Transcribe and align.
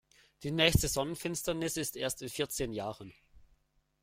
Die 0.41 0.49
nächste 0.49 0.87
Sonnenfinsternis 0.87 1.77
ist 1.77 1.95
erst 1.95 2.23
in 2.23 2.29
vierzehn 2.29 2.73
Jahren. 2.73 3.13